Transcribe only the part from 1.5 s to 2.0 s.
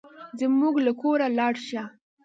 شه.